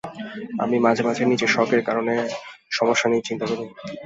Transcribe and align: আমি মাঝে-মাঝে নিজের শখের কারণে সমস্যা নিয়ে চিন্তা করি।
আমি 0.59 0.77
মাঝে-মাঝে 0.79 1.23
নিজের 1.25 1.49
শখের 1.49 1.81
কারণে 1.83 2.13
সমস্যা 2.71 3.07
নিয়ে 3.09 3.27
চিন্তা 3.27 3.45
করি। 3.47 3.65